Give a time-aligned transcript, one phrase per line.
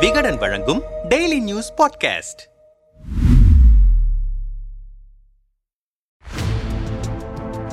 [0.00, 2.42] விகடன் வழங்கும் daily news podcast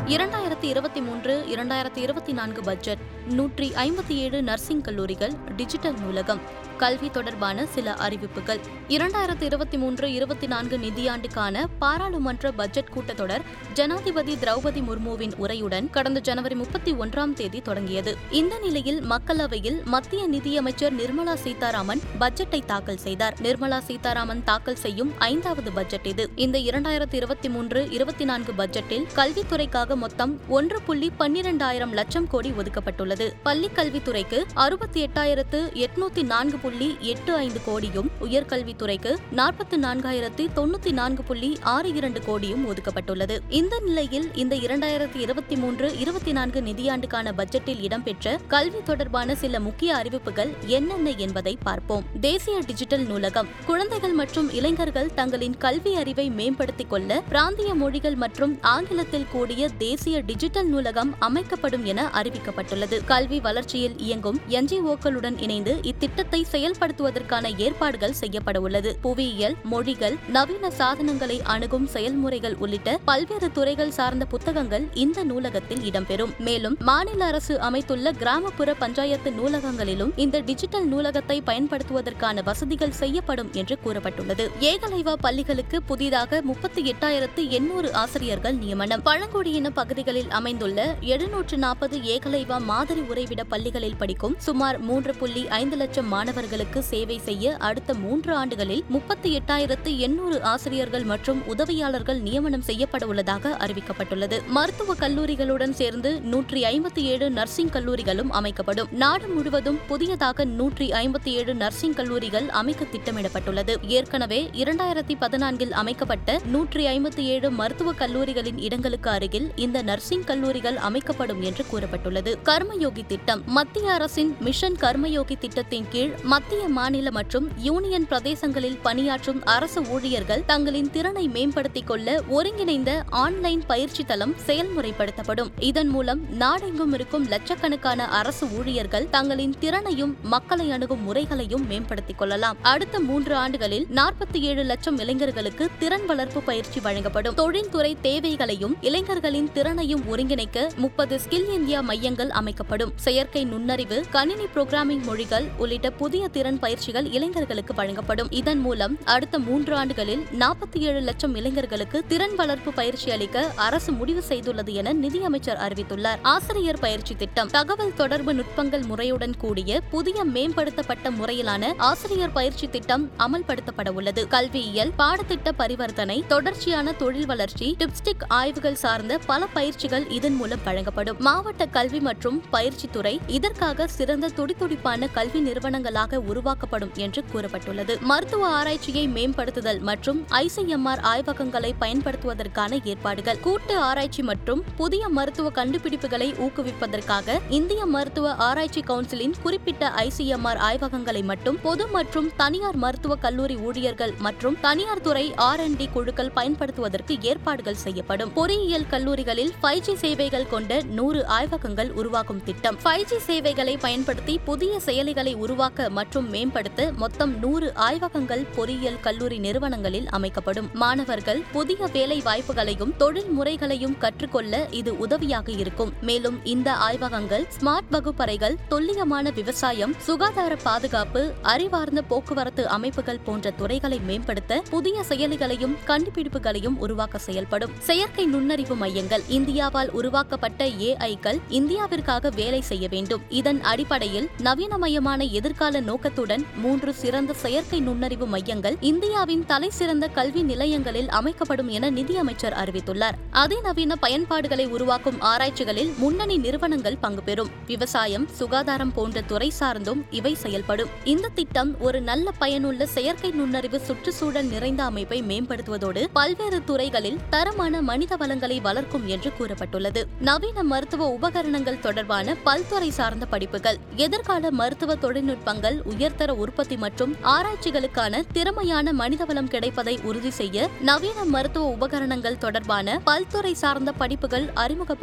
[0.06, 2.98] இரண்டாயிரத்தி இருபத்தி மூன்று இரண்டாயிரத்தி இருபத்தி நான்கு பட்ஜெட்
[3.30, 6.42] நூற்றி ஐம்பத்தி ஏழு நர்சிங் கல்லூரிகள் டிஜிட்டல் நூலகம்.
[6.84, 8.60] கல்வி தொடர்பான சில அறிவிப்புகள்.
[8.88, 13.44] இரண்டாயிரத்தி இருபத்தி மூன்று இருபத்தி நான்கு நிதியாண்டுக்கான பாராளுமன்ற பட்ஜெட் கூட்டத்தொடர்
[13.74, 18.18] ஜனாதிபதி திரௌபதி முர்முவின் உரையுடன் கடந்த ஜனவரி முப்பத்தி ஒன்றாம் தேதி தொடங்கியது.
[18.30, 23.34] இந்த நிலையில் மக்களவையில் மத்திய நிதியமைச்சர் நிர்மலா சீதாராமன் பட்ஜெட்டை தாக்கல் செய்தார்.
[23.42, 26.30] நிர்மலா சீதாராமன் தாக்கல் செய்யும் ஐந்தாவது பட்ஜெட் இது.
[26.36, 33.30] இந்த இரண்டாயிரத்தி இருபத்தி மூன்று இருபத்தி நான்கு பட்ஜெட்டில் கல்வித்துறைக்காக மொத்தம் ஒன்று புள்ளி பன்னிரண்டாயிரம் லட்சம் கோடி ஒதுக்கப்பட்டுள்ளது.
[33.44, 41.24] பள்ளிக் கல்வித்துறைக்கு அறுபத்தி எட்டாயிரத்து எட்நூத்தி நான்கு புள்ளி எட்டு ஐந்து கோடியும் உயர்கல்வித்துறைக்கு நாற்பத்தி நான்காயிரத்தி தொண்ணூத்தி நான்கு
[41.24, 43.40] புள்ளி ஆறு இரண்டு கோடியும் ஒதுக்கப்பட்டுள்ளது.
[43.50, 49.96] இந்த நிலையில் இந்த இரண்டாயிரத்தி இருபத்தி மூன்று இருபத்தி நான்கு நிதியாண்டுக்கான பட்ஜெட்டில் இடம்பெற்ற கல்வி தொடர்பான சில முக்கிய
[49.96, 52.04] அறிவிப்புகள் என்னென்ன என்பதை பார்ப்போம்.
[52.20, 59.28] தேசிய டிஜிட்டல் நூலகம் குழந்தைகள் மற்றும் இளைஞர்கள் தங்களின் கல்வி அறிவை மேம்படுத்திக் கொள்ள பிராந்திய மொழிகள் மற்றும் ஆங்கிலத்தில்
[59.32, 63.06] கூடிய தேசிய டிஜிட்டல் நூலகம் அமைக்கப்படும் என அறிவிக்கப்பட்டுள்ளது.
[63.06, 68.98] கல்வி வளர்ச்சியில் இயங்கும் என்ஜிஓக்களுடன் இணைந்து இத்திட்டத்தை செயல்படுத்துவதற்கான ஏற்பாடுகள் செய்யப்பட உள்ளது.
[69.02, 76.32] புவியியல் மொழிகள் நவீன சாதனங்களை அணுகும் செயல்முறைகள் உள்ளிட்ட பல்வேறு துறைகள் சார்ந்த புத்தகங்கள் இந்த நூலகத்தில் இடம்பெறும்.
[76.38, 84.46] மேலும் மாநில அரசு அமைத்துள்ள கிராமப்புற பஞ்சாயத்து நூலகங்களிலும் இந்த டிஜிட்டல் நூலகத்தை பயன்படுத்துவதற்கான வசதிகள் செய்யப்படும் என்று கூறப்பட்டுள்ளது.
[84.60, 89.02] ஏகலைவா பள்ளிகளுக்கு புதிதாக முப்பத்தி எட்டாயிரத்து எண்ணூறு ஆசிரியர்கள் நியமனம்.
[89.02, 96.08] பழங்குடியின பகுதிகளில் அமைந்துள்ள எழுநூற்று நாற்பது ஏகலைவா மாதிரி உறைவிட பள்ளிகளில் படிக்கும் சுமார் மூன்று புள்ளி ஐந்து லட்சம்
[96.44, 103.52] மாணவர்களுக்கு சேவை செய்ய அடுத்த மூன்று ஆண்டுகளில் முப்பத்தி எட்டாயிரத்து எண்ணூறு ஆசிரியர்கள் மற்றும் உதவியாளர்கள் நியமனம் செய்யப்பட உள்ளதாக
[103.66, 104.38] அறிவிக்கப்பட்டுள்ளது.
[104.48, 108.90] மருத்துவ கல்லூரிகளுடன் சேர்ந்து நூற்றி ஐம்பத்தி ஏழு நர்சிங் கல்லூரிகளும் அமைக்கப்படும்.
[109.04, 113.76] நாடு முழுவதும் புதியதாக நூற்றி ஐம்பத்தி ஏழு நர்சிங் கல்லூரிகள் அமைக்க திட்டமிடப்பட்டுள்ளது.
[113.88, 121.42] ஏற்கனவே இரண்டாயிரத்தி பதினான்கில் அமைக்கப்பட்ட நூற்றி ஐம்பத்தி ஏழு மருத்துவ கல்லூரிகளின் இடங்களுக்கு அருகில் இந்த நர்சிங் கல்லூரிகள் அமைக்கப்படும்
[121.42, 122.34] என்று கூறப்பட்டுள்ளது.
[122.52, 123.44] கர்மயோகி திட்டம்.
[123.60, 130.90] மத்திய அரசின் மிஷன் கர்மயோகி திட்டத்தின் கீழ் மத்திய மாநில மற்றும் யூனியன் பிரதேசங்களில் பணியாற்றும் அரசு ஊழியர்கள் தங்களின்
[130.92, 135.53] திறனை மேம்படுத்திக் கொள்ள ஒருங்கிணைந்த ஆன்லைன் பயிற்சி தளம் செயல்முறைப்படுத்தப்படும்.
[135.64, 142.58] இதன் மூலம் நாடெங்கும் இருக்கும் லட்சக்கணக்கான அரசு ஊழியர்கள் தங்களின் திறனையும் மக்களை அணுகும் முறைகளையும் மேம்படுத்திக் கொள்ளலாம்.
[142.62, 147.36] அடுத்த மூன்று ஆண்டுகளில் நாற்பத்தி ஏழு லட்சம் இளைஞர்களுக்கு திறன் வளர்ப்பு பயிற்சி வழங்கப்படும்.
[147.36, 152.92] தொழில்துறை தேவைகளையும் இளைஞர்களின் திறனையும் ஒருங்கிணைக்க முப்பது ஸ்கில் இந்தியா மையங்கள் அமைக்கப்படும்.
[152.96, 158.32] செயற்கை நுண்ணறிவு கணினி புரோகிராமிங் மொழிகள் உள்ளிட்ட புதிய திறன் பயிற்சிகள் இளைஞர்களுக்கு வழங்கப்படும்.
[158.32, 164.24] இதன் மூலம் அடுத்த மூன்று ஆண்டுகளில் நாற்பத்தி ஏழு லட்சம் இளைஞர்களுக்கு திறன் வளர்ப்பு பயிற்சி அளிக்க அரசு முடிவு
[164.30, 166.20] செய்துள்ளது என நிதியமைச்சர் அறிவித்துள்ளார்.
[166.22, 173.90] ஆசிரியர் பயிற்சி திட்டம் தகவல் தொடர்பு நுட்பங்கள் முறையுடன் கூடிய புதிய மேம்படுத்தப்பட்ட முறையிலான ஆசிரியர் பயிற்சி திட்டம் அமல்படுத்தப்பட
[173.90, 181.16] உள்ளது கல்வியியல் பாடத்திட்ட பரிவர்த்தனை தொடர்ச்சியான தொழில் வளர்ச்சி டிப்ஸ்டிக் ஆய்வுகள் சார்ந்த பல பயிற்சிகள் இதன் மூலம் வழங்கப்படும்.
[181.20, 188.00] மாவட்ட கல்வி மற்றும் பயிற்சி துறை இதற்காக சிறந்த துடிதுடிப்பான கல்வி நிறுவனங்களாக உருவாக்கப்படும் என்று கூறப்பட்டுள்ளது.
[188.00, 193.40] மருத்துவ ஆராய்ச்சியை மேம்படுத்துதல் மற்றும் ஐசிஎம்ஆர் ஆய்வகங்களை பயன்படுத்துவதற்கான ஏற்பாடுகள்.
[193.40, 201.22] கூட்டு ஆராய்ச்சி மற்றும் புதிய மருத்துவ மருத்துவ கண்டுபிடிப்புகளை ஊக்குவிப்பதற்காக இந்திய மருத்துவ ஆராய்ச்சி கவுன்சிலின் குறிப்பிட்ட ஐசிஎம்ஆர் ஆய்வகங்களை
[201.30, 207.80] மட்டும் பொது மற்றும் தனியார் மருத்துவ கல்லூரி ஊழியர்கள் மற்றும் தனியார் துறை ஆர் டி குழுக்கள் பயன்படுத்துவதற்கு ஏற்பாடுகள்
[207.86, 208.34] செய்யப்படும்.
[208.34, 212.78] பொறியியல் கல்லூரிகளில் ஃபைவ் ஜி சேவைகள் கொண்ட நூறு ஆய்வகங்கள் உருவாக்கும் திட்டம்.
[212.84, 220.08] ஃபைவ் ஜி சேவைகளை பயன்படுத்தி புதிய செயலிகளை உருவாக்க மற்றும் மேம்படுத்த மொத்தம் நூறு ஆய்வகங்கள் பொறியியல் கல்லூரி நிறுவனங்களில்
[220.20, 220.70] அமைக்கப்படும்.
[220.84, 224.42] மாணவர்கள் புதிய வேலை வாய்ப்புகளையும் தொழில் முறைகளையும் கற்றுக்கொள்ள
[224.82, 224.92] இது
[225.24, 225.92] உதவியாக இருக்கும்.
[226.02, 234.62] மேலும் இந்த ஆய்வகங்கள் ஸ்மார்ட் வகுப்பறைகள் துல்லியமான விவசாயம் சுகாதார பாதுகாப்பு அறிவார்ந்த போக்குவரத்து அமைப்புகள் போன்ற துறைகளை மேம்படுத்த
[234.70, 237.72] புதிய செயலிகளையும் கண்டுபிடிப்புகளையும் உருவாக்க செயல்படும்.
[237.80, 243.22] செயற்கை நுண்ணறிவு மையங்கள் இந்தியாவால் உருவாக்கப்பட்ட ஏஐக்கள் இந்தியாவிற்காக வேலை செய்ய வேண்டும்.
[243.30, 251.10] இதன் அடிப்படையில் நவீனமயமான எதிர்கால நோக்கத்துடன் மூன்று சிறந்த செயற்கை நுண்ணறிவு மையங்கள் இந்தியாவின் தலை சிறந்த கல்வி நிலையங்களில்
[251.10, 253.20] அமைக்கப்படும் என நிதியமைச்சர் அறிவித்துள்ளார்.
[253.30, 257.50] அதிநவீன பயன்பாடுகளை உருவாக்கும் ஆராய்ச்சிகளில் முன்னணி நிறுவனங்கள் பங்கு பெறும்.
[257.68, 260.90] விவசாயம் சுகாதாரம் போன்ற துறை சார்ந்தும் இவை செயல்படும்.
[261.04, 268.16] இந்த திட்டம் ஒரு நல்ல பயனுள்ள செயற்கை நுண்ணறிவு சுற்றுச்சூழல் நிறைந்த அமைப்பை மேம்படுத்துவதோடு பல்வேறு துறைகளில் தரமான மனித
[268.16, 270.04] வளங்களை வளர்க்கும் என்று கூறப்பட்டுள்ளது.
[270.20, 278.94] நவீன மருத்துவ உபகரணங்கள் தொடர்பான பல்துறை சார்ந்த படிப்புகள் எதிர்கால மருத்துவ தொழில்நுட்பங்கள் உயர்தர உற்பத்தி மற்றும் ஆராய்ச்சிகளுக்கான திறமையான
[278.94, 284.50] மனிதவளம் கிடைப்பதை உறுதி செய்ய நவீன மருத்துவ உபகரணங்கள் தொடர்பான பல்துறை சார்ந்த படிப்புகள்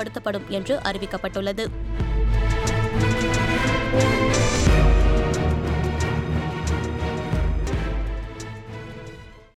[0.00, 1.64] அமல்படுத்தப்படும் என்று அறிவிக்கப்பட்டுள்ளது.